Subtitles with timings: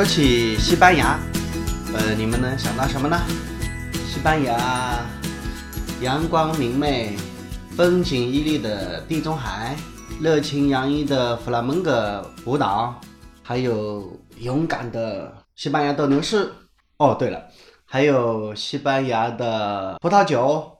[0.00, 1.20] 说起西班牙，
[1.92, 3.20] 呃，你们能想到什么呢？
[4.08, 5.04] 西班牙，
[6.00, 7.18] 阳光明媚、
[7.76, 9.76] 风景旖旎的地中海，
[10.18, 12.98] 热情洋溢的弗拉门戈舞蹈，
[13.42, 16.50] 还有勇敢的西班牙斗牛士。
[16.96, 17.44] 哦，对了，
[17.84, 20.78] 还有西班牙的葡萄酒。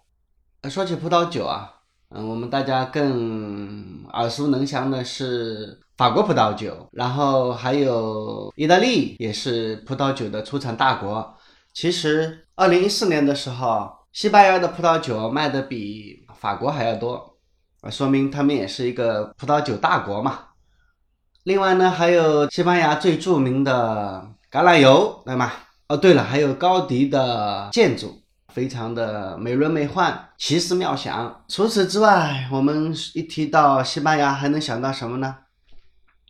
[0.70, 1.70] 说起葡萄酒啊，
[2.10, 5.80] 嗯，我们大家更耳熟能详的是。
[6.00, 11.34] 法国葡萄酒，然后还有意大利也是葡萄酒的出产大国。
[11.74, 17.36] 其实，二零一四年的时候，西班牙的葡萄酒卖的比法国还要多，
[17.90, 20.38] 说明他们也是一个葡萄酒大国嘛。
[21.42, 25.52] 另外呢，还有西班牙最著名的橄榄油，对吗？
[25.88, 28.19] 哦，对了，还有高迪的建筑，
[28.52, 31.44] 非常的美轮美奂，奇思妙想。
[31.48, 35.36] 除此之外，我们一提到西班牙，还能想到什么呢？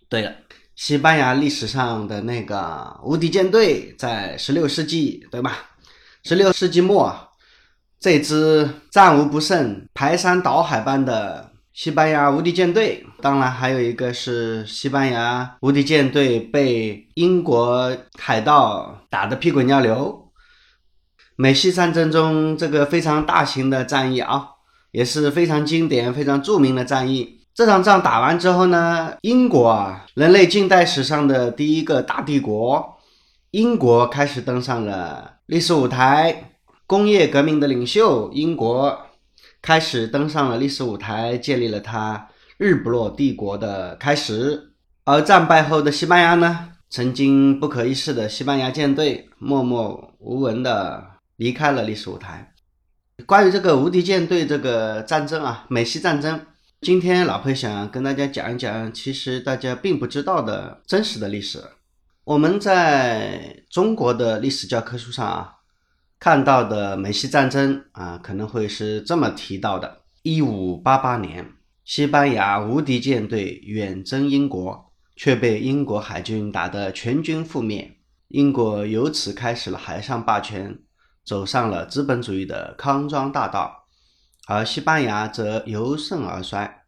[0.08, 0.32] 对了，
[0.74, 5.56] 西班牙历史上的那个无敌舰队，在十六世纪，对吧？
[6.22, 7.14] 十六世纪末，
[7.98, 20.30] 这支战无不胜、排山倒海般的西班牙无敌舰队，当然还有一个是西班牙无敌舰队被英国海盗打得屁滚尿流。
[21.41, 24.46] 美西战争中这个非常大型的战役啊，
[24.91, 27.41] 也是非常经典、非常著名的战役。
[27.55, 32.98] 这场仗打完之后呢，英国啊，人类近代史上的第一个大帝国，
[33.52, 36.52] 英国开始登上了历史舞台。
[36.86, 39.06] 工业革命的领袖英国
[39.62, 44.72] 开始登上了历史舞台，建立了它日不落帝国的开始。
[45.06, 51.09] 而战败后的西班牙呢，曾经不可一世的西班牙舰队默默无闻的
[51.41, 52.52] 离开了历史舞台。
[53.24, 56.38] 关于这个无敌舰队这个战争啊，美西战争。
[56.83, 61.64] 今天老裴想跟大家讲一讲，其实大家并不知道的真实的历史。
[62.24, 65.55] 我们在中国的历史教科书上啊，
[66.18, 71.55] 看到的美西战争啊，可能会是这么提到的：一五八八年，
[71.86, 77.96] 西班牙无敌舰队远征英国，却被英国海军打得全军覆灭。
[78.28, 80.78] 英国由此开始了海上霸权，
[81.25, 83.86] 走上了资本主义的康庄大道。
[84.47, 86.83] 而西班牙则由盛而衰。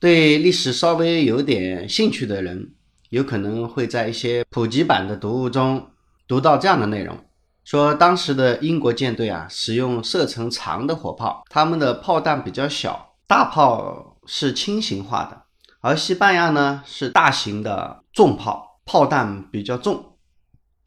[0.00, 2.74] 对历史稍微有点兴趣的人，
[3.10, 5.90] 有可能会在一些普及版的读物中
[6.26, 7.16] 读到这样的内容：
[7.64, 15.36] 说当时的英国舰队啊，使用射程长的火炮，他们的炮弹比较小，大炮是轻型化的；
[15.80, 20.13] 而西班牙呢是大型的重炮，炮弹比较重，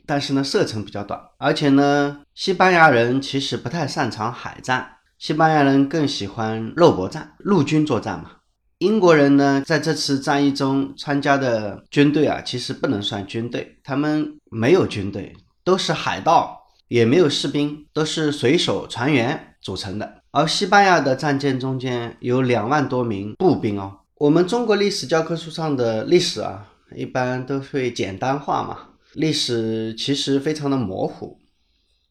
[0.08, 4.94] 但是呢射程比较短，而且呢西班牙人其实不太擅长海战。
[5.20, 8.32] 西班牙人更喜欢肉搏战，陆军作战嘛。
[8.78, 16.56] 英国人呢，在这次战役中参加的军队啊，其实不能算军队，他们没有军队，都是海盗，
[16.88, 20.22] 也没有士兵，都是水手、船员组成的。
[20.30, 24.02] 而西班牙的战舰中间有两万多名步兵哦。
[24.20, 28.78] 我们中国历史教科书上的历史啊，一般都会简单化嘛，
[29.18, 31.40] 历史其实非常的模糊，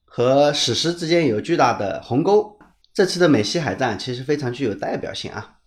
[0.05, 2.59] 和史实之间有巨大的鸿沟。
[2.93, 5.59] 这次的美西海战其实非常具有代表性啊。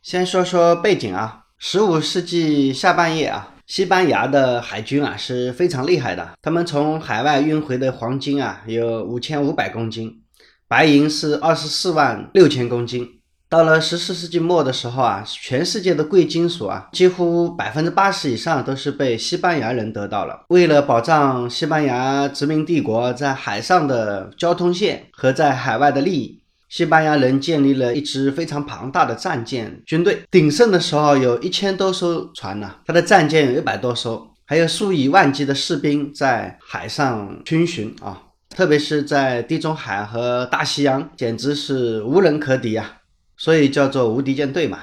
[0.00, 6.30] 先说说背景啊，十五世纪下半叶啊，西班牙的海军啊是非常厉害的。
[6.40, 10.22] 他们从海外运回的黄金啊有五千五百公斤，
[10.66, 13.15] 白银是二十四万六千公斤。
[13.56, 20.44] 到了十四世纪末的时候啊，全世界的贵金属啊，几乎百分之八十以上都是被西班牙人得到了。
[20.48, 26.42] 为了保障西班牙殖民帝国在海上的交通线和在海外的利益。
[26.68, 42.96] 西班牙人建立了一支非常庞大的战舰军队，鼎盛的时候有一千多艘船呢，它的战舰有一百多艘，还有数以万计的士兵在海上巡巡啊，特别是在地中海和大西洋，简直是无人可敌啊，
[43.36, 44.78] 所以叫做无敌舰队嘛。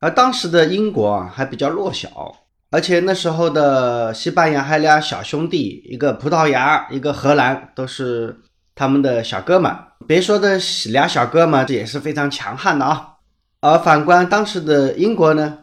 [0.00, 2.36] 而当时的英国啊还比较弱小，
[2.70, 8.40] 而且那时候的西班牙还俩小兄弟，一个葡萄牙，一个荷兰，都是。
[8.74, 9.70] 他们的小哥们，
[10.08, 13.16] 别说的俩小哥们，这也是非常强悍的啊。
[13.60, 15.58] 而反观当时的英国呢，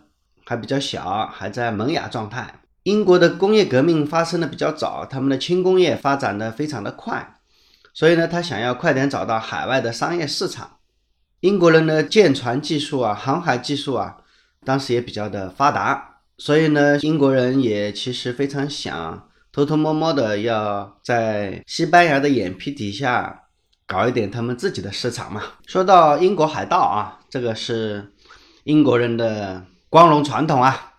[0.46, 2.62] 还比较小，还在萌芽状态。
[2.84, 7.39] 英国的工业革命发生的比较早，他们的轻工业发展的非常的快，
[8.00, 10.78] 所以呢，他想要快点找到海外的商业市场。
[11.42, 14.16] 英国人的舰船技术啊，航海技术啊，
[14.64, 19.28] 当时也比较的发达，所以呢，英国人也其实非常想。
[19.52, 23.42] 偷偷摸摸的要在西班牙的眼皮底下
[23.86, 25.44] 搞一点他们自己的市场嘛。
[25.68, 28.14] 说到英国海盗啊，这个是
[28.64, 30.94] 英国人的光荣传统啊。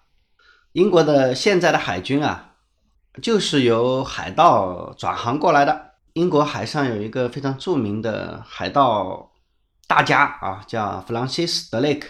[0.73, 2.57] 英国的现在的海军啊，
[3.23, 5.90] 就是由海盗转行过来的。
[6.15, 9.31] 英国海上有一个非常著名的海盗
[9.87, 12.09] 大家啊，叫弗朗西斯·德雷克。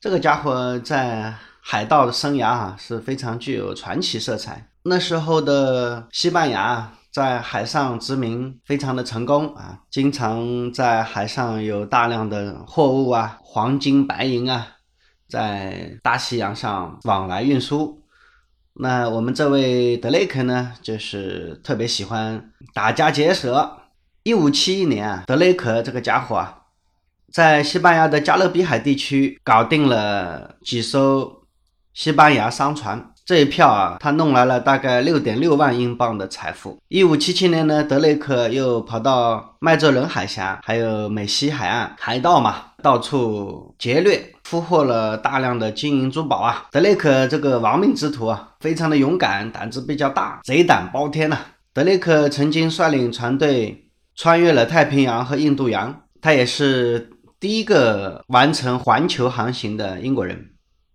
[0.00, 4.68] 这个家伙在海盗的生涯啊是非常具有传奇色彩。
[4.82, 14.66] 那时候的西班牙在海上殖民非常的成功啊，经常在海上有大量的货物啊，黄金、白银啊，
[15.28, 18.01] 在大西洋上往来运输。
[18.74, 23.78] 那我们这位德雷克呢，就是特别喜欢打家劫舍。
[24.22, 26.62] 一五七一年啊，德雷克这个家伙啊，
[27.30, 31.42] 在西班牙的加勒比海地区搞定了几艘
[31.92, 33.12] 西班牙商船。
[33.24, 36.76] 这一票啊，他弄来了大概六点六万英镑的财富。
[36.88, 46.66] 一五七七年呢，德雷克又跑到麦哲伦海峡，还有美西海岸，海盗嘛，到处劫掠，俘获了大量的金银珠宝啊。
[46.72, 51.38] 德雷克这个亡命之徒啊，非常的勇敢，胆子比较大，贼胆包天呐。
[51.72, 57.08] 德雷克曾经率领船队穿越了太平洋和印度洋，他也是
[57.38, 60.48] 第一个完成环球航行的英国人。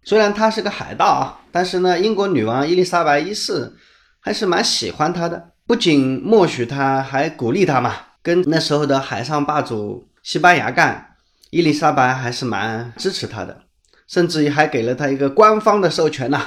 [0.08, 3.74] 虽然他是个海盗啊，但是呢，英国女王伊丽莎白一世
[4.22, 7.94] 还是蛮喜欢他的，不仅默许他，还鼓励他嘛。
[8.24, 11.08] 跟那时候的海上霸主西班牙干，
[11.50, 13.64] 伊丽莎白还是蛮支持他的，
[14.08, 16.42] 甚至于还给了他一个官方的授权呐，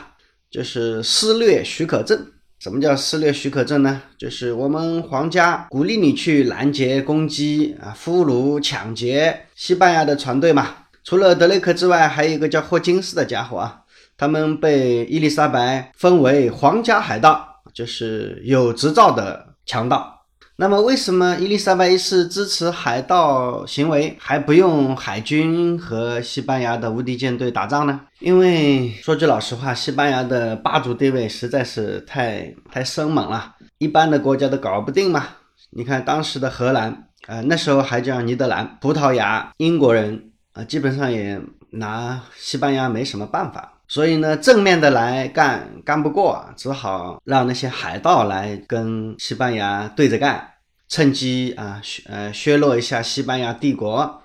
[0.50, 2.18] 就是施掠许可证。
[2.58, 4.00] 什么叫施掠许可证呢？
[4.16, 10.76] 就是我们皇家鼓励你去拦截、攻击啊、俘虏、抢劫西班牙的船队嘛。
[11.02, 13.80] 除了德雷克之外，还有一个叫霍金斯的家伙啊，
[14.16, 20.18] 他们被伊丽莎白封为皇家海盗，就是有执照的强盗。
[20.56, 27.98] 那么，为什么伊丽莎白一世支持海盗行为，还不用海军和西班牙的无敌舰队打仗呢？
[28.18, 35.28] 因为说句老实话，西班牙的霸主地位实在是太太生猛了，一般的国家都搞不定嘛。
[35.70, 40.26] 你看当时的荷兰，呃，那时候还叫尼德兰、葡萄牙、英国人。
[40.64, 41.40] 基本上也
[41.70, 50.54] 拿西班牙没什么办法，所以呢，正面的来干干不过，只好让那些海盗来跟西班牙对着干，
[50.88, 54.22] 趁机啊削呃削弱一下西班牙帝国，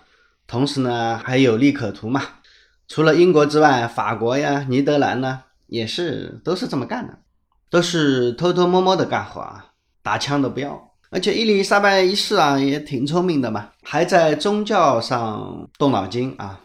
[0.48, 2.22] 同时呢还有利可图嘛。
[2.88, 7.18] 除了英国之外，法国呀、尼德兰呢也是都是这么干的，
[7.70, 9.74] 都是偷偷摸摸的干活啊，
[10.04, 10.92] 打枪都不要。
[11.16, 16.60] 而且伊丽莎白一世啊也挺聪明的嘛，还在宗教上动脑筋啊。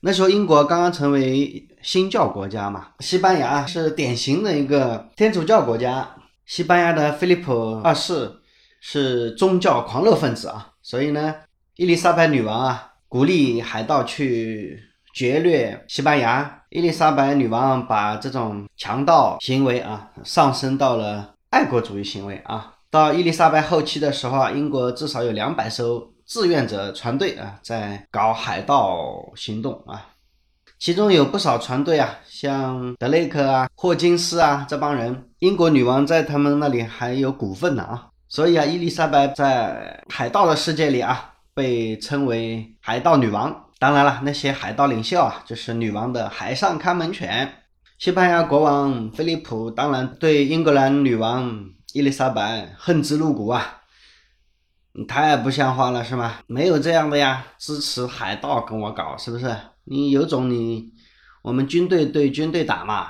[0.00, 6.06] 那时候英国刚刚成为新教国家嘛，西班牙是典型的一个天主教国家。
[6.44, 8.30] 西班牙的菲利普二世
[8.78, 11.34] 是宗教狂热分子啊，所以呢，
[11.76, 14.78] 伊丽莎白女王啊鼓励海盗去
[15.14, 16.60] 劫掠西班牙。
[16.68, 22.74] 伊丽莎白女王把这种强盗行为啊上升到了爱国主义行为啊。
[22.90, 30.06] 到伊丽莎白后期的时候啊，英国至少有两百艘志愿者船队啊，在搞海盗行动啊，
[30.78, 43.66] 其中有不少船队啊，像德雷克啊、霍金斯啊这帮人，英国女王在他们那里还有股份呢啊，所以啊，伊丽莎白在海盗的世界里啊，被称为海盗女王。
[43.78, 47.52] 当然了，那些海盗领袖啊，就是女王的海上看门犬。
[47.98, 51.70] 西班牙国王菲利普当然对英格兰女王。
[51.94, 53.80] 伊丽莎白恨之入骨啊！
[54.92, 56.34] 你太不像话了，是吗？
[56.46, 59.56] 没有这样的呀，支持海盗跟我搞，是不是？
[59.84, 60.92] 你有种你
[61.40, 63.08] 我们军队对军队打嘛！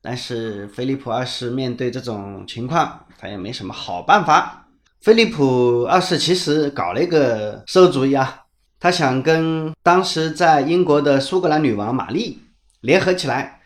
[0.00, 4.68] 但是菲利普二世面对这种情况，他也没什么好办法。
[5.02, 8.44] 菲利普二世其实搞了一个馊主意啊，
[8.80, 12.40] 他想跟当时在英国的苏格兰女王玛丽
[12.80, 13.57] 联合起来。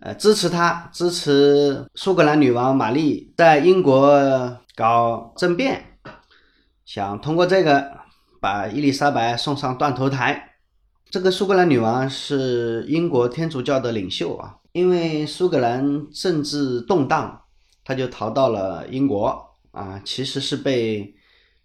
[0.00, 5.98] 呃，支持他，支持苏格兰女王玛丽在英国搞政变，
[6.84, 7.92] 想通过这个
[8.38, 10.56] 把伊丽莎白送上断头台。
[11.10, 17.44] 这个苏格兰女王是英国天主教的领袖啊，因为苏格兰政治动荡，
[17.82, 21.14] 她就逃到了英国啊，其实是被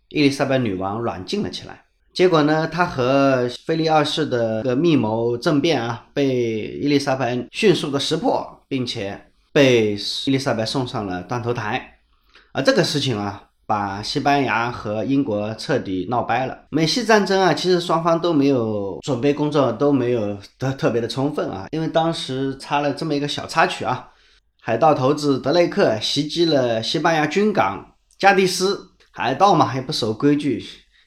[0.08, 1.84] 伊丽莎白女王软禁了起来。
[2.14, 12.00] 结果呢，他和菲利二世的个密谋政变啊，被伊丽莎白迅速的识破，并且被伊丽莎白送上了断头台。
[12.52, 16.66] 而这个事情啊，把西班牙和英国彻底闹掰了。
[16.70, 24.10] 美西战争啊，其实双方都没有准备工作都没有特特别的充分啊，因为当时插了这么一个小插曲啊，
[24.60, 30.62] 海盗头子德雷克袭击了西班牙军港加的斯，海盗嘛也不守规矩。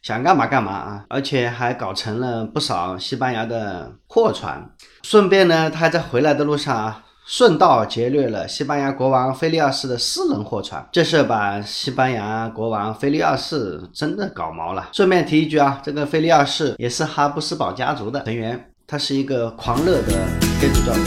[0.05, 1.05] 想干嘛干嘛啊！
[1.09, 4.71] 而且还搞成了不少西班牙的货船。
[5.03, 14.91] 顺便呢，他还在回来的路上啊，顺道劫掠了西班牙国王菲利二世的私人货船，这事把西班牙国王菲利二世真的搞毛了。
[14.93, 20.13] 顺便提一句啊，这个菲利二世也是哈布斯堡家族的成员，他是一个狂热的
[20.61, 21.01] 天主教徒。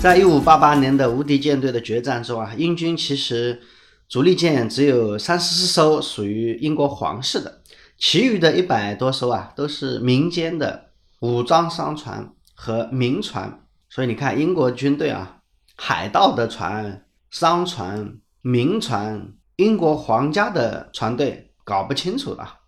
[0.00, 3.60] 在一五八八年的无敌舰队的决战中啊，英军其实
[4.08, 7.60] 主力舰只有三十四艘属于英国皇室的，
[7.98, 10.86] 其余的一百多艘啊都是民间的。
[11.20, 15.40] 武装商船和民船，所以你看，英国军队啊，
[15.74, 22.60] 海盗的船、商船、民船，英国皇家的船队搞不清楚了。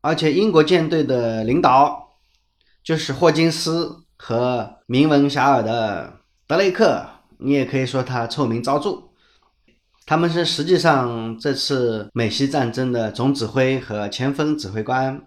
[0.00, 2.16] 而且，英国舰队的领导
[2.82, 6.14] 就是霍金斯和名闻遐迩的
[6.48, 7.06] 德雷克，
[7.38, 9.13] 你也可以说他臭名昭著。
[10.06, 15.18] 他们是实际上这次美西战争的总指挥和前锋指挥官。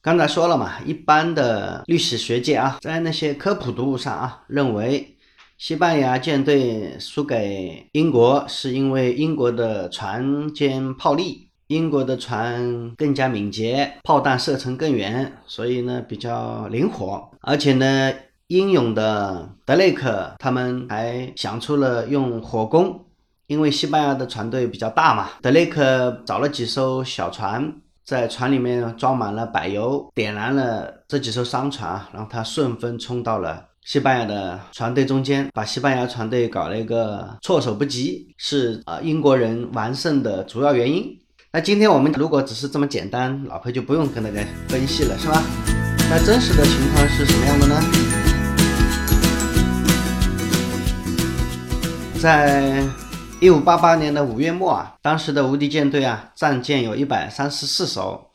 [0.00, 5.16] 刚才说了嘛，一般的历史学界啊，在那些科普读物上啊，认为
[5.58, 17.28] 西班牙舰队输给英国是因为英国的船坚炮利，英国的船更加敏捷，炮弹射程更远，所以呢比较灵活。
[17.40, 18.12] 而且呢，
[18.46, 23.04] 英勇的德雷克他们还想出了用火攻，
[23.46, 27.72] 因为西班牙的船队比较大嘛，德雷克找了几艘小船。
[28.04, 41.16] 在船里面装满了柏油，点燃了这几艘商船，然后他顺风冲到了西班牙的船队中间，把西班牙船队搞了一个措手不及，是啊英国人完胜的主要原因。
[41.52, 45.40] 那今天我们如果只是这么简单，老婆就不用跟大家分析了，是吧？
[46.10, 47.80] 那真实的情况是什么样的呢？
[52.20, 52.82] 在
[53.42, 58.30] 一五八八年的五月末啊，当时的无敌舰队啊，战舰有一百三十四艘，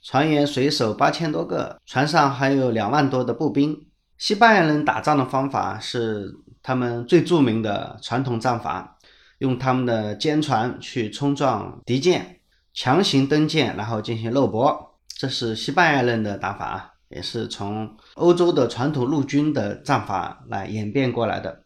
[0.00, 3.76] 船员水手八千多个，船上还有两万多的步兵。
[4.16, 6.32] 西班牙人打仗的方法是
[6.62, 8.96] 他们最著名的传统战法，
[9.38, 12.38] 用他们的坚船去冲撞敌舰，
[12.72, 14.94] 强行登舰，然后进行肉搏。
[15.08, 21.63] 这是西班牙人的打法，也是从欧洲的传统陆军的战法来演变过来的。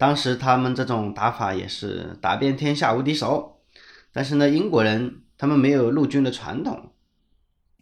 [0.00, 3.60] 当时他们这种打法也是打遍天下无敌手，
[4.14, 6.94] 但是呢，英国人他们没有陆军的传统，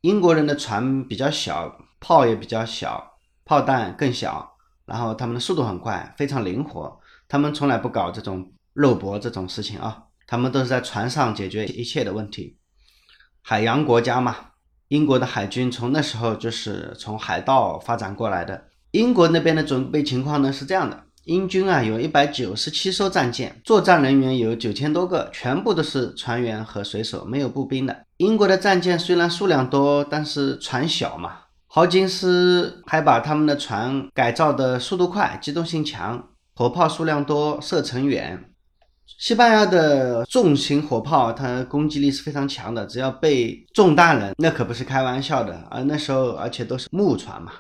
[0.01, 6.99] 英国人的船比较小，炮也比较小，炮弹更小，然后他们的速度很快，非常灵活，
[7.29, 12.59] 他们从来不搞这种肉搏这种事情啊，他们都是在船上解决一切的问题。
[13.43, 14.35] 海洋国家嘛，
[14.89, 18.65] 英国的海军从那时候就是从海盗发展过来的。
[18.91, 21.05] 英国那边的准备情况呢是这样的。
[21.29, 27.95] 英军啊，有一百九十七艘战舰，作战人员有九千多个，全部都是船员和水手，没有步兵的。
[28.17, 31.41] 英国的战舰虽然数量多，但是船小嘛。
[31.67, 38.43] 豪金斯还把他们的船改造的速度快、机动性强，火炮数量多、射程远。
[39.19, 45.63] 西班牙的重型火炮，它攻击力是非常强的，只要被中弹了，那可不是开玩笑的。
[45.71, 47.53] 而那时候，而且都是木船嘛。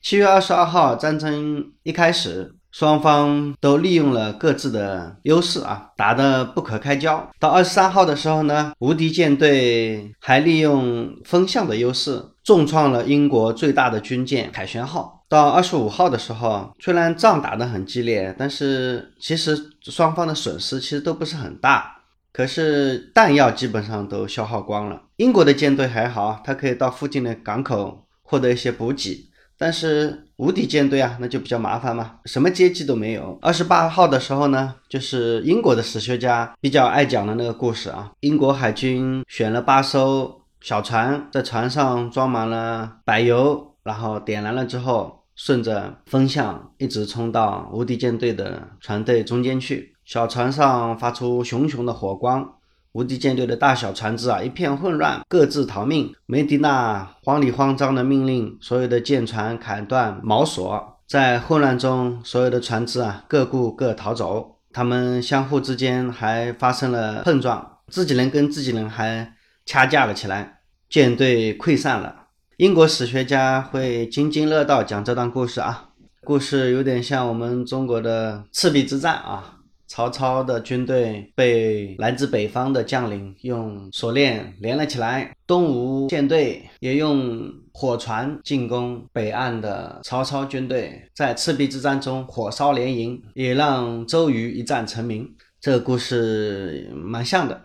[0.00, 2.54] 七月二十二号，战争一开始。
[2.70, 7.28] 双方都利用了各自的优势啊，打得不可开交。
[7.40, 15.24] 到二十三号的时候呢，无敌舰队还利用风向的优势，重创了英国最大的军舰凯旋号。
[15.28, 21.94] 到二十五号的时候，虽然仗打得很激烈，但是其实双方的损失其实都不是很大。
[22.32, 25.02] 可是弹药基本上都消耗光了。
[25.16, 29.28] 英国的舰队还好，它可以到附近的港口获得一些补给。
[29.58, 33.36] 但是无敌舰队啊，那就比较麻烦嘛，什么阶级都没有。
[33.42, 38.12] 二十八号的时候呢，就是英国的史学家比较爱讲的那个故事啊。
[38.20, 49.96] 英国海军选了八艘小船，在船上装满了柏油，然后点燃了之后，顺着风向一直冲到无敌舰队的船队中间去。
[50.04, 52.54] 小船上发出熊熊的火光。
[52.92, 56.14] 无敌舰队的大小船只啊，一片混乱，各自逃命。
[56.26, 64.56] 梅迪娜慌里慌张地命令所有的舰船砍断锚索，在混乱中，所有的船只啊，各顾各逃走。
[64.72, 72.14] 他们相互之间还发生了碰撞，自己人跟自己人还掐架了起来，舰队溃散了。
[72.58, 75.90] 英国史学家会津津乐道讲这段故事啊，
[76.24, 79.57] 故事有点像我们中国的赤壁之战啊。
[79.88, 95.28] 曹操的军队被来自北方的将领用锁链连了起来，东吴舰队也用火船进攻北岸的曹操军队，在赤壁之战中火烧连营，也让周瑜一战成名。
[95.60, 97.60] 这个故事蛮像的，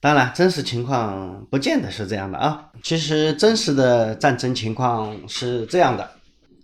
[0.00, 2.70] 当然真实情况不见得是这样的啊。
[2.82, 6.10] 其实真实的战争情况是这样的：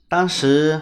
[0.08, 0.80] 当时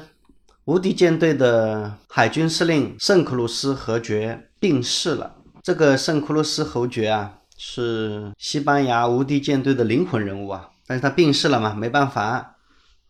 [0.70, 5.34] 无敌舰队的海军司令圣克鲁斯侯爵病逝了。
[5.64, 10.68] 这个圣克鲁斯侯爵啊，是西班牙无敌舰队的灵魂人物啊。
[10.86, 12.54] 但是他病逝了嘛，没办法。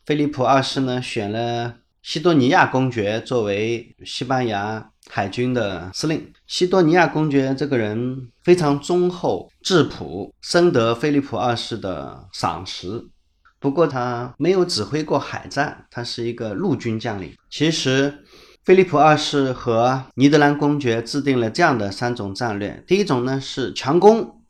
[0.06, 6.32] 菲利普二世呢，选了西多尼亚公爵作为西班牙海军的司令。
[6.46, 13.10] 西多尼亚公爵这个人非常忠厚质朴，深得菲利普二世的赏识。
[13.60, 17.36] 不过他没有指挥过海战，他是一个陆军将领。
[17.50, 18.24] 其实，
[18.64, 24.40] 菲利普二世和尼德兰公爵制定了这样的三种战略：第一种呢是强攻，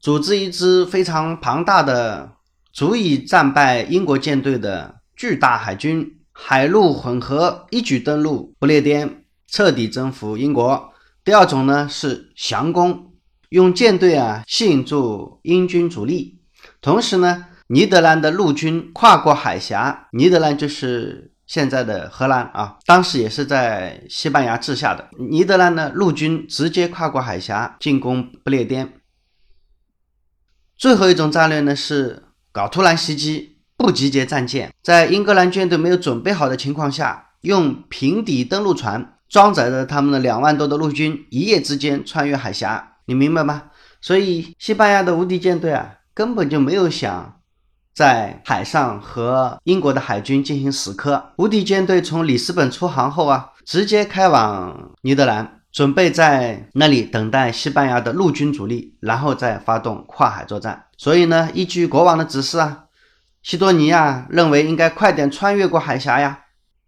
[0.00, 2.32] 组织一支非常庞大的、
[2.72, 13.12] 足以战败英国舰队的巨大海军，海陆混合，一举登陆不列颠，彻底征服英国；第二种呢是降攻，
[13.50, 16.40] 用舰队啊吸引住英军主力，
[16.80, 17.48] 同时呢。
[17.68, 25.08] 尼德兰的陆军跨过海峡，尼德兰就是现在的荷兰啊，当时也是在西班牙治下的。
[25.18, 28.92] 尼德兰的陆军直接跨过海峡进攻不列颠。
[30.76, 42.92] 最后一种战略呢是搞突然袭击，不集结战舰，在英格兰舰队没有准备好的情况下，用平底登陆船装载着他们的两万多的陆军，一夜之间穿越海峡。
[43.06, 43.70] 你明白吗？
[44.00, 47.35] 所以西班牙的无敌舰队啊，根本就没有想。
[47.96, 60.84] 在海上和英国的海军进行死磕，无敌舰队从里斯本出航后啊，直接开往尼德兰，准备在那里等待西班牙的陆军主力，然后再发动跨海作战。
[60.98, 62.84] 所以呢，依据国王的指示啊，
[63.42, 66.40] 西多尼亚认为应该快点穿越过海峡呀。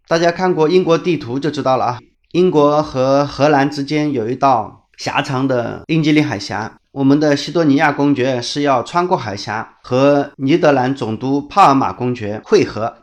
[0.07, 1.99] 大家看过英国地图就知道了啊，
[2.33, 6.75] 英国和荷兰之间有一道狭长的英吉利海峡。
[6.99, 12.93] 我们的西多尼亚公爵是要穿过海峡和尼德兰总督帕尔马公爵会合，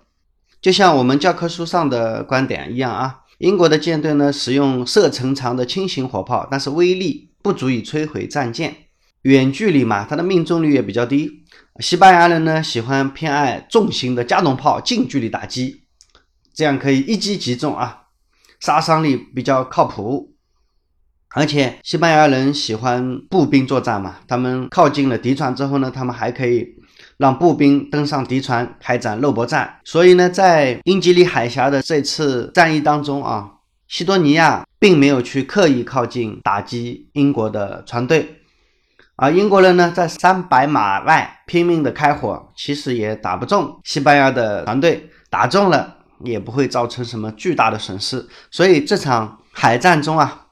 [0.61, 3.21] 就像我们教科书上的观点一样啊。
[3.39, 8.75] 英国的舰队呢，使用射程长的轻型火炮，但是威力不足以摧毁战舰，
[9.23, 11.45] 远距离嘛，它的命中率也比较低。
[11.81, 15.85] 西班牙人呢，喜欢偏爱重型的加农炮，近距离打击，
[16.53, 18.03] 这样可以一击即中啊，
[18.61, 20.36] 杀伤力比较靠谱。
[21.35, 26.67] 而且西班牙人喜欢步兵作战嘛，他们靠近了敌船之后呢，他们还可以
[27.19, 29.79] 让步兵登上敌船开展肉搏战。
[29.85, 33.51] 所以呢，在英吉利海峡的这次战役当中啊，
[33.87, 38.41] 西多尼亚并没有去刻意靠近打击英国的船队，
[39.17, 48.27] 而英国人呢，在三百码外拼命的开火，其实也打不中西班牙的船队，打中了也不会造成什么巨大的损失。
[48.51, 50.45] 所以这场海战中啊。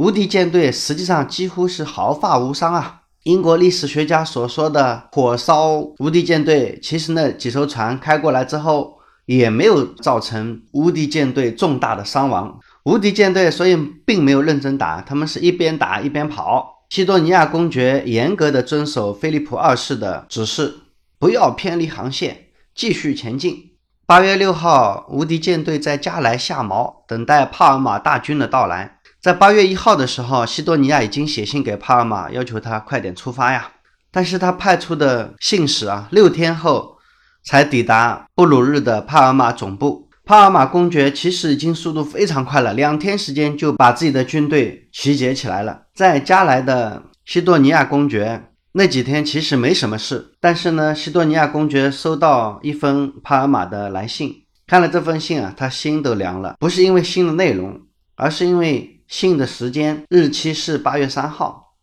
[0.00, 3.02] 无敌舰队实际上几乎是毫发无伤啊！
[3.24, 12.58] 英国历史学家所说的“火烧无敌舰队”，其实那几艘船开过来之后，也没有造成无敌舰队重大的伤亡。
[12.84, 16.86] 无敌舰队所以并没有认真打，他们是一边打一边跑。
[16.88, 20.76] 西多尼亚公爵严格的遵守菲利普二世的指示，
[21.18, 23.72] 不要偏离航线，继续前进。
[24.06, 28.99] 八月六号，无敌舰队在加莱下锚，等待帕尔马大军的到来。
[29.20, 33.70] 在八月一号的时候，西多尼亚已经写信给帕尔马，要求他快点出发呀。
[34.10, 36.96] 但是他派出的信使啊，六天后
[37.44, 40.08] 才抵达布鲁日的帕尔马总部。
[40.24, 45.82] 帕尔马公爵其实已经速度非常快了，两天时间就把自己的军队集结起来了。
[45.94, 54.34] 在加来的西多尼亚公爵那几天其实没什么事，但是呢，西多尼亚公爵收到一封帕尔马的来信，
[54.66, 57.78] 看了这封信啊，他心都凉了，不是因为信的内容，
[58.16, 58.96] 而是因为。
[59.10, 61.74] 信的时间日期是八月三号。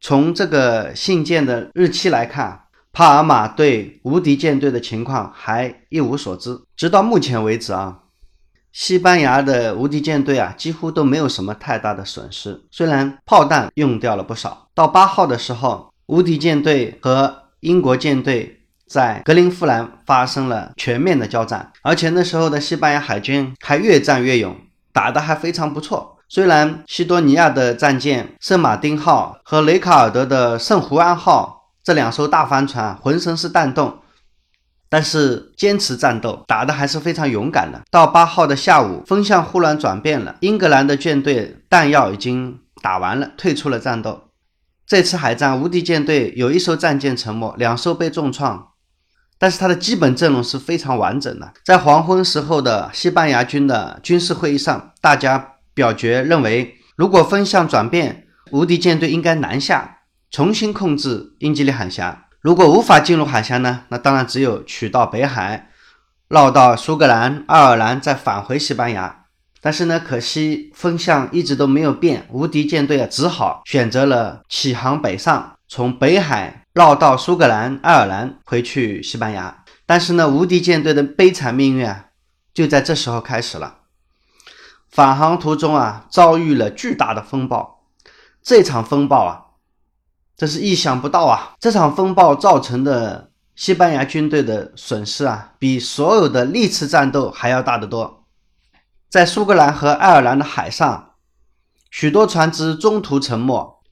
[0.00, 6.62] 从这个信件的日期来看，帕尔马对无敌舰队的情况还一无所知。
[6.76, 8.00] 直到目前为止啊，
[8.72, 14.68] 西班牙的无敌舰队啊几乎都没有什么太大的损失，虽然炮弹用掉了不少。
[14.74, 24.56] 到八号的时候，无敌舰队和英国舰队在格林夫兰发生了全面的交战，而且那时候的西班牙海军还越战越勇。
[24.92, 26.18] 打得还非常不错。
[26.28, 33.98] 虽然西多尼亚的战舰圣马丁号和雷卡尔德的圣胡安号这两艘大帆船浑身是弹洞，
[34.88, 37.82] 但是坚持战斗，打得还是非常勇敢的。
[37.90, 44.24] 到八号的下午，风向忽然转变了，英格兰的舰队弹药已经打完了，退出了战斗。
[44.86, 48.69] 这次海战，无敌舰队有一艘战舰沉没，两艘被重创。
[49.40, 51.50] 但是它的基本阵容是非常完整的。
[51.64, 60.00] 在黄昏时候的西班牙军的军事会议上，大家表决认为，如果风向转变，无敌舰队应该南下，
[60.30, 62.26] 重新控制英吉利海峡。
[62.42, 63.84] 如果无法进入海峡呢？
[63.88, 65.70] 那当然只有取到北海，
[66.28, 69.24] 绕到苏格兰、爱尔兰，再返回西班牙。
[69.62, 79.64] 但是呢，可惜风向一直都没有变，无敌舰队啊，只好选择了起航北上，从北海绕到苏格兰、爱尔兰，回去西班牙。
[79.86, 82.06] 但是呢，无敌舰队的悲惨命运啊，
[82.54, 83.78] 就在这时候开始了。
[84.88, 87.84] 返航途中啊，遭遇了巨大的风暴。
[88.42, 89.46] 这场风暴啊，
[90.36, 91.54] 这是意想不到啊！
[91.60, 98.24] 这场风暴造成的西班牙军队的损失啊，比所有的历次战斗还要大得多。
[99.10, 101.10] 在苏格兰和爱尔兰的海上，
[101.90, 103.82] 许多船只中途沉没，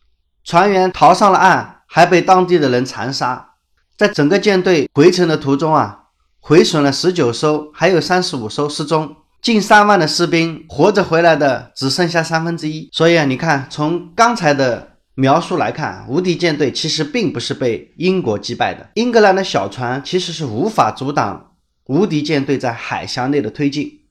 [0.44, 3.54] 船员逃上了岸，还被当地的人残杀。
[3.96, 6.04] 在整个舰队回程的途中啊，
[6.38, 12.88] 毁损了十九艘，还有三十五艘失踪，近三万的士兵活着回来的只剩下三分之一。
[12.92, 21.52] 所以啊，你看，从刚才的描述来看，无敌舰队其实并不是被英国击败的，英格兰的小船其实是无法阻挡
[21.86, 24.02] 无敌舰队在海峡内的推进。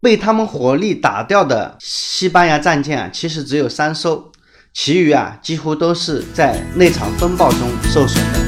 [0.00, 4.31] 被他们火力打掉的西班牙战舰啊，其实只有三艘，
[4.74, 8.40] 其余啊几乎都是在那场风暴中受损的。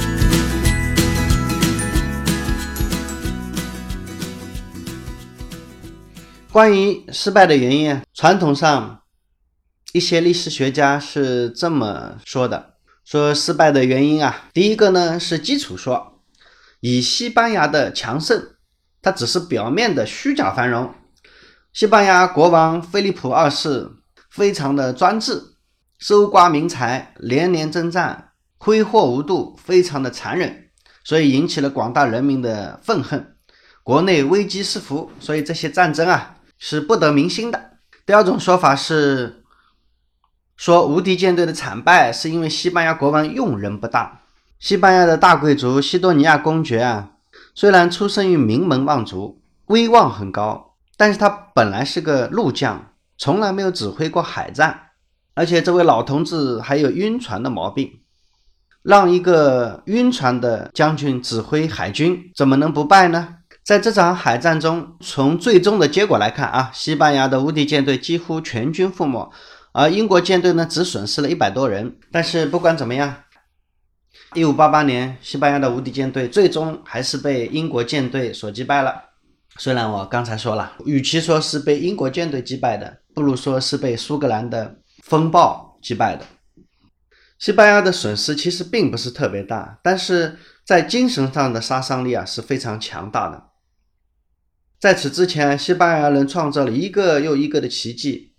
[6.50, 9.02] 关于失败的原因，传统上
[9.92, 16.22] 一些历史学家是这么说的：说失败的原因啊，第一个呢是基础说，
[16.80, 18.54] 以西班牙的强盛，
[19.02, 20.94] 它只是表面的虚假繁荣。
[21.72, 23.90] 西班牙国王菲利普二世
[24.30, 25.53] 非常的专制，
[25.98, 30.68] 搜刮民财，连年征战，挥霍无度，非常的残忍，
[31.02, 33.37] 所以引起了广大人民的愤恨，
[33.83, 37.78] 国内危机四伏，所以这些战争啊是不得民心的。
[38.04, 39.42] 第二种说法是
[40.57, 44.18] 说无敌舰队的惨败是因为西班牙国王用人不当。
[44.59, 47.12] 西班牙的大贵族西多尼亚公爵啊，
[47.54, 50.72] 虽然出生于名门望族，威望很高。
[50.96, 54.84] 但是他本来是个陆将，从来没有指挥过海战，
[55.35, 57.90] 而且这位老同志还有晕船的毛病，
[58.83, 63.37] 让一个晕船的将军指挥海军，怎么能不败呢？
[63.64, 69.33] 在这场海战中，从最终的结果来看啊，西班牙的无敌舰队几乎全军覆没，
[69.73, 71.97] 而英国舰队呢，只损失了一百多人。
[72.12, 73.14] 但是不管怎么样，
[74.35, 78.94] 一五八八年，西班牙的无敌舰队最终还是被英国舰队所击败了。
[79.57, 86.24] 虽然我刚才说了，与其说是被英国舰队击败的，不如说是被苏格兰的风暴击败的。
[87.38, 93.50] 西班牙的损失其实并不是特别大，但是在精神上的杀伤力啊是非常强大的。
[94.80, 98.32] 在此之前，西班牙人创造了一个又一个的奇迹。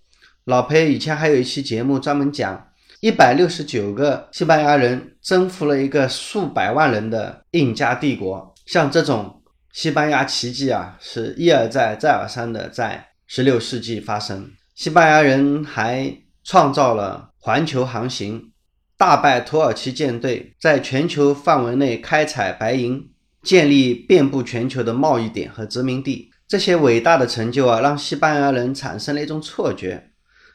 [0.46, 9.42] 老裴以前还有一期节目专门讲，一百六十九个西班牙人征服了一个数百万人的印加帝国，像这种。
[9.76, 14.50] 西班牙奇迹啊，是一而再、再而三的在十六世纪发生。
[14.74, 18.54] 西班牙人还创造了环球航行，
[18.98, 23.10] 大败土耳其舰队，在全球范围内开采白银，
[23.44, 26.32] 建立遍布全球的贸易点和殖民地。
[26.48, 30.12] 这些伟大的成就啊，让西班牙人产生了一种错觉，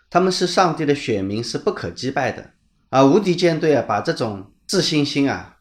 [0.08, 2.52] 他们是上帝的选民，是不可击败的。
[2.88, 5.56] 而无敌舰队啊，把这种自信心啊，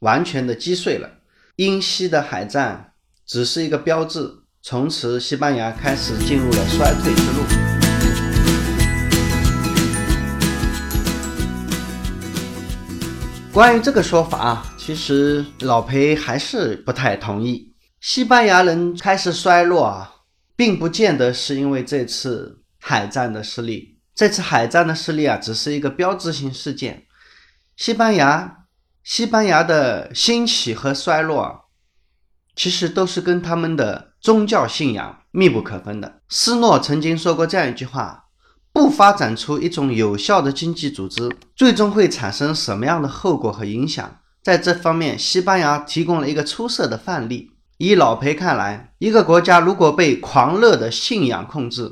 [0.00, 1.10] 完全的击碎了。
[1.56, 2.90] 英西的海战。
[3.26, 7.63] 只是一个标志，从此西班牙开始进入了衰退之路。
[13.54, 17.72] 关于这个说法啊，其实老裴还是不太同意。
[18.00, 20.12] 西班牙人开始衰落啊，
[20.56, 24.00] 并不见得是因为这次海战的失利。
[24.12, 27.04] 这次海战的失利啊，只是一个标志性事件。
[27.76, 28.64] 西班牙，
[29.04, 31.66] 西班牙的兴起和衰落。
[32.56, 36.22] 其实都是跟他们的宗教信仰密不可分的。
[36.28, 38.23] 斯诺曾经说过这样一句话
[38.74, 47.52] ：“不发展出一种有效的经济组织，最终会产生什么样的后果和影响？”在这方面，西班牙提供了一个出色的范例。
[47.78, 51.90] 以老裴看来，一个国家如果被狂热的信仰控制，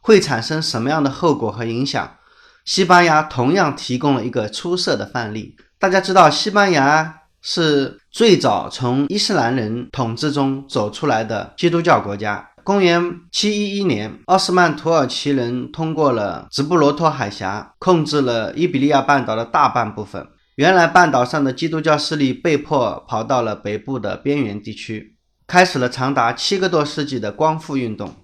[0.00, 2.16] 会产生什么样的后果和影响？
[2.64, 5.54] 西班牙同样提供了一个出色的范例。
[5.78, 7.18] 大家知道，西班牙。
[7.44, 12.48] 是最早从伊斯兰人统治中走出来的基督教国家。
[12.64, 20.28] 公元711年，奥斯曼土耳其人通过了直布罗陀海峡，控制了伊比利亚半岛的大半部分。
[20.54, 28.14] 原来半岛上的基督教势力被迫跑到了北部的边缘地区，开始了长达七个多世纪的光复运动。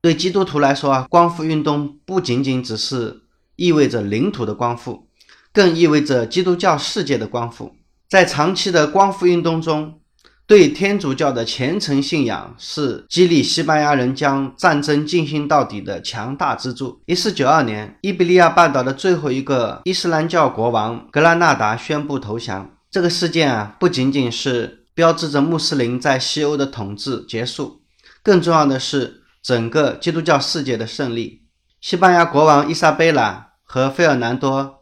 [0.00, 3.22] 对基督徒来说啊，光复运动不仅仅只是
[3.56, 5.08] 意味着领土的光复，
[5.52, 7.74] 更意味着基督教世界的光复。
[8.08, 10.00] 在长期的光复运动中，
[10.46, 17.00] 对天主教的虔诚信仰是激励西班牙人将战争进行到底的强大支柱。
[17.06, 22.70] 一四九二年，伊比利亚半岛的最后一个伊斯兰教国王格拉纳达宣布投降。
[22.90, 27.80] 这个事件啊，不仅仅是标志着穆斯林在西欧的统治结束，
[28.22, 31.44] 更重要的是整个基督教世界的胜利。
[31.80, 34.80] 西班牙国王伊莎贝拉和费尔南多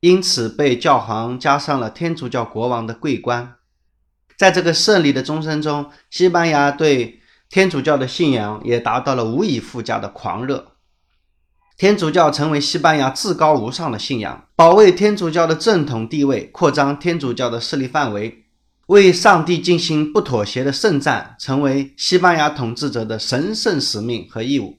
[0.00, 3.53] 因此被教皇加上了天主教国王的桂冠。
[4.36, 10.72] 在这个胜利的钟声中，西班牙对天主教的信仰也达到了无以复加的狂热。
[11.76, 18.44] 天主教成为西班牙至高无上的信仰，保卫天主教的正统地位，扩张天主教的势力范围，
[18.86, 24.78] 为上帝进行不妥协的圣战，成为西班牙统治者的神圣使命和义务。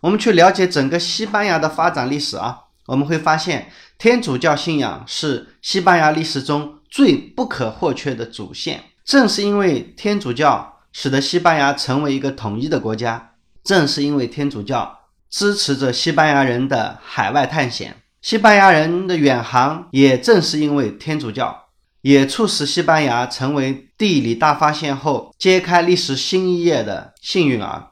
[0.00, 6.74] 我们去了解整个西班牙的发展历史啊，我们会发现，天主教信仰是西班牙历史中。
[6.90, 21.66] 最不可或缺的主线，正是因为天主教使得西班牙成为一个统一的国家，正是因为天主教支持着西班牙人的海外探险，西班牙人的远航也正是因为天主教，
[22.02, 27.88] 也促使西班牙成为地理大发现后揭开历史新一页的幸运儿。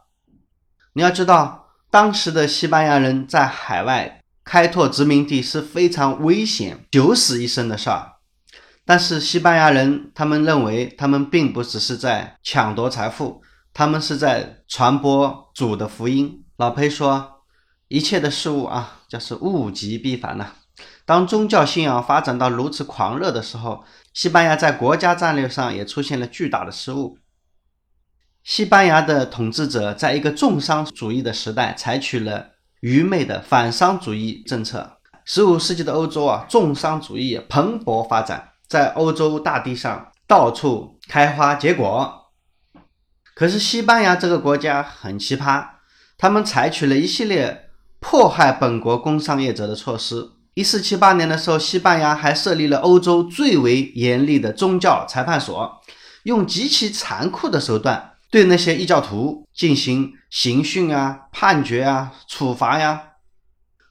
[0.95, 8.14] 你要知道，当时的西班牙人在海外开拓殖民地是非常危险、九死一生的事儿。
[8.87, 13.43] 但是西班牙人他们认为，他们并不只是在抢夺财富，
[13.73, 16.45] 他们是在传播主的福音。
[16.57, 17.41] 老裴说，
[17.89, 20.53] 一切的事物啊，就是物极必反呐。
[21.07, 27.19] 当宗教信仰发展到如此狂热的时候，西班牙在国家战略上也出现了巨大的失误。
[28.43, 34.99] 西班牙的统治者在一个重商主义的时代，采取了愚昧的反商主义政策。
[35.25, 38.51] 十五世纪的欧洲啊，重商主义蓬勃发展。
[38.75, 42.25] 在欧洲大地上到处开花结果，
[43.33, 45.65] 可是西班牙这个国家很奇葩，
[46.19, 50.33] 他们采取了一系列迫害本国工商业者的措施。
[50.55, 55.81] 一四七八年的时候，西班牙还设立了欧洲最为严厉的宗教裁判所，
[56.25, 63.03] 用极其残酷的手段对那些异教徒进行刑讯啊、判决啊、处罚呀。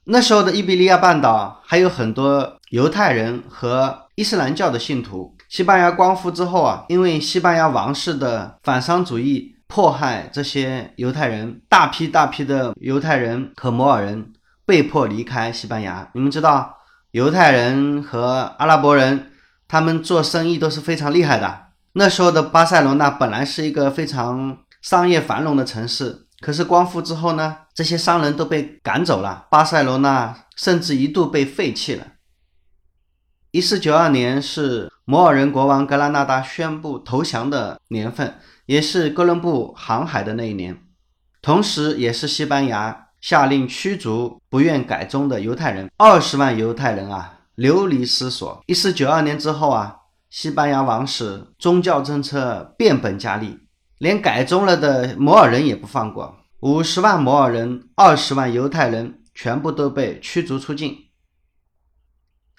[0.07, 4.02] 那时候的伊比利亚半岛还有很多犹太人和。
[4.15, 14.31] 伊斯兰教的信徒，西班牙光复之后啊，因为西班牙王室的反商主义迫害这些犹太人，大批大批的犹太人和摩尔人
[14.67, 16.07] 被迫离开西班牙。
[16.13, 16.77] 你们知道，
[17.09, 19.31] 犹太人和阿拉伯人
[19.67, 21.69] 他们做生意都是非常厉害的。
[21.93, 32.05] 那时候的巴塞罗那本来是一个非常商业繁荣的城市，可是光复之后呢，这些商人都被赶走了，巴塞罗那甚至一度被废弃了。
[33.53, 38.33] 一四九二年是摩尔人国王格拉纳达宣布投降的年份，
[38.65, 40.81] 也是哥伦布航海的那一年，
[41.39, 48.59] 同时也是西班牙下令驱逐不愿改宗的犹太人，二十万犹太人啊流离失所。
[48.65, 49.97] 一四九二年之后啊，
[50.31, 53.59] 西班牙王室宗教政策变本加厉，
[53.99, 60.97] 连改宗了的摩尔人也不放过，五十万摩尔人、二十万犹太人全部都被驱逐出境。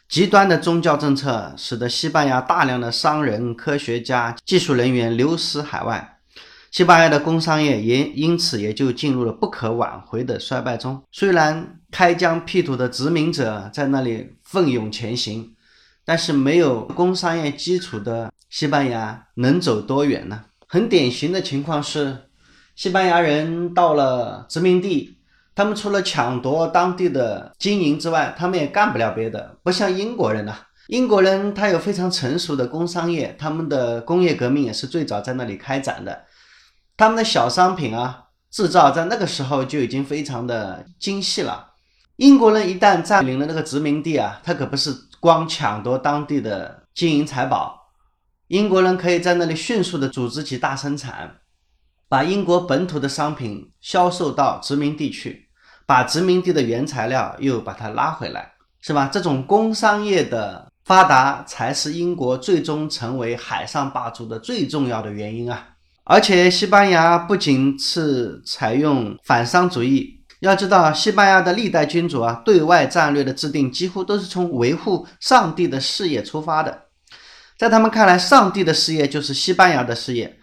[0.08, 6.18] 极端的宗教政策使得西班牙大量的商人、科学家、技术人员流失海外，
[6.70, 11.02] 西班牙的工商业也因此也就进入了不可挽回的衰败中。
[11.10, 15.54] 虽然开疆辟土的殖民者在那里奋勇前行，
[16.04, 20.44] 但是没有工商业基础的西班牙能走多远呢？
[20.68, 22.28] 很典型的情况是，
[22.76, 25.16] 西班牙人到了殖民地。
[25.54, 29.56] 他们除了抢夺当地的经营之外，他们也干不了别的。
[29.62, 30.54] 不像英国人呐，
[30.88, 36.24] 英国人他有非常成熟的工商业，他们的工业革命也是最早在那里开展的。
[36.96, 41.72] 他们的小商品啊，制造在那个时候就已经非常的精细了。
[42.16, 47.76] 英国人一旦占领了那个殖民地啊，他可不是光抢夺当地的金银财宝，
[48.48, 51.38] 英国人可以在那里迅速的组织起大生产，
[52.08, 55.43] 把英国本土的商品销售到殖民地去。
[55.86, 59.08] 把殖民地的原材料又把它拉回来，是吧？
[59.12, 65.68] 这种工商业的发达才是英国最终成为海上霸主的最重要的原因啊！
[66.04, 76.82] 而且西班牙不仅是采用反商主义，要知道西班牙的历代君主啊，对外战略的制定几乎都是从维护上帝的事业出发的，
[77.58, 80.38] 在他们看来，上帝的事业就是西班牙的事业。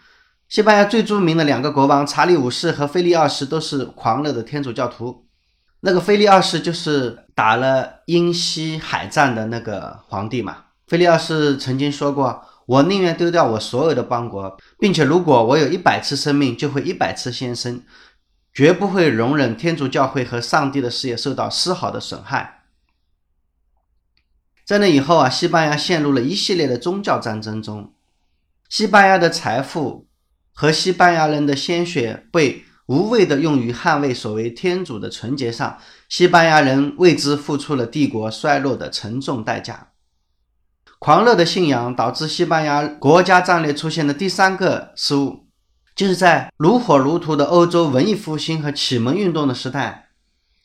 [0.50, 5.28] 西班牙最著名的两个国王查理五世和菲利二世都是狂热的天主教徒。
[5.82, 10.66] 那个菲利二世就是打了英西海战的那个皇帝嘛。
[10.88, 17.84] 菲利二世曾经说过：“我宁愿丢掉我所有的邦国，并且如果我有一百次生命，就会一百次献身，
[18.54, 22.64] 绝不会容忍天主教会和上帝的事业受到丝毫的损害。
[24.66, 27.94] 在那以后啊，西班牙陷入了一系列的宗教战争中，
[28.70, 30.08] 西班牙的财富
[30.54, 35.78] 和西班牙人的鲜血被无谓的用于捍卫所谓天主的纯洁上，
[36.10, 39.90] 西班牙人为之付出了帝国衰落的沉重代价。
[41.00, 45.48] 狂热的信仰导致西班牙国家战略出现的第三个失误，
[45.96, 50.10] 就是在如火如荼的欧洲文艺复兴和启蒙运动的时代，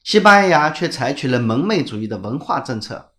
[0.04, 3.12] 西班牙却采取了蒙昧主义的文化政策。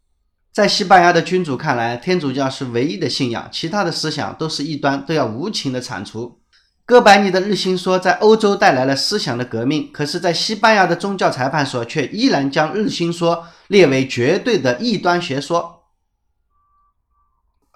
[0.52, 6.40] 在西班牙的君主看来，天主教是唯一的信仰，其他的思想都是异端，都要无情的铲除。
[6.88, 15.84] 哥白尼的日心说在欧洲带来了思想的革命，可是，在西班牙的宗教裁判所却依然将日心说列为绝对的异端学说。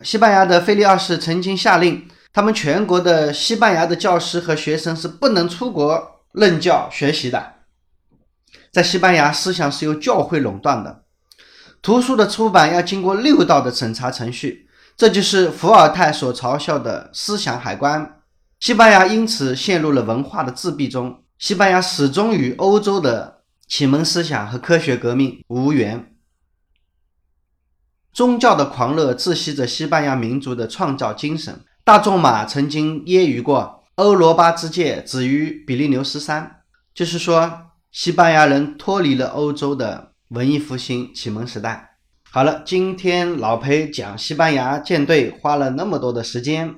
[0.01, 7.55] 西班牙的菲利奥斯曾经下令，他们全国的西班牙的教师和学生是不能出国任教学习的。
[8.71, 11.03] 在西班牙，思想是由教会垄断的，
[11.81, 18.20] 图书的出版要经过六道的审查程序，这就是伏尔泰所嘲笑的思想海关。
[18.61, 21.23] 西班牙因此陷入了文化的自闭中。
[21.39, 26.13] 西班牙始终与欧洲的启蒙思想和科学革命无缘。
[28.13, 31.65] 宗教的狂热窒息着西班牙民族的创造精神。
[31.83, 36.61] 大仲马曾经揶揄过：“欧罗巴之界止于比利牛斯山。”
[36.93, 41.97] 就是说，西班牙人脱离了欧洲的文艺复兴启蒙时代。
[42.29, 46.75] 好了，今天老裴讲西班牙舰队花了那么多的时间。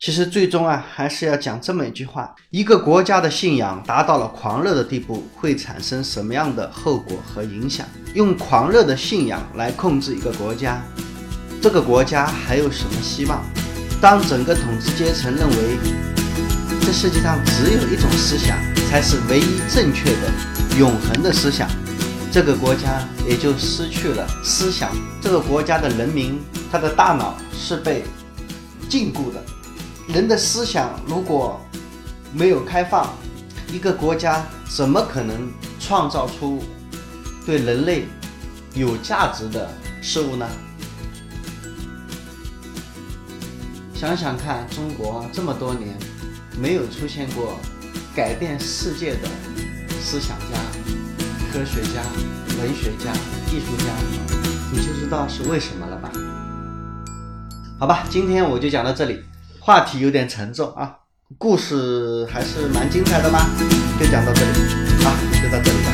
[0.00, 7.86] 其实最终啊，还是要讲这么一句话：一个国家的信仰达到了狂热的地步，会产生什么样的后果和影响？
[8.14, 10.82] 用狂热的信仰来控制一个国家，
[11.60, 13.44] 这个国家还有什么希望？
[14.00, 15.76] 当整个统治阶层认为
[16.80, 18.56] 这世界上只有一种思想
[18.88, 20.32] 才是唯一正确的、
[20.78, 21.68] 永恒的思想，
[22.32, 24.90] 这个国家也就失去了思想。
[25.20, 26.40] 这个国家的人民，
[26.72, 28.02] 他的大脑是被
[28.88, 29.44] 禁锢的。
[30.12, 31.60] 人的思想如果
[32.32, 33.08] 没有开放，
[33.72, 36.60] 一个国家怎么可能创造出
[37.46, 38.06] 对人类
[38.74, 39.70] 有价值的
[40.02, 40.48] 事物呢？
[43.94, 45.96] 想想看，中国这么多年
[46.60, 47.56] 没有出现过
[48.12, 49.28] 改变世界的
[50.00, 50.58] 思想家、
[51.52, 52.02] 科学家、
[52.58, 53.12] 文学家、
[53.52, 53.92] 艺术家，
[54.72, 56.10] 你就知道是为什么了吧？
[57.78, 59.22] 好吧，今天我就讲到这里。
[59.60, 60.96] 话题有点沉重啊，
[61.36, 63.40] 故事还是蛮精彩的嘛，
[64.00, 65.89] 就讲到这里，啊，就到这里吧。